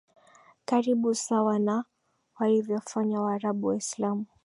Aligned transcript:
karibu 0.69 1.15
sawa 1.15 1.59
na 1.59 1.85
walivyofanya 2.39 3.21
Waarabu 3.21 3.67
Waislamu 3.67 4.25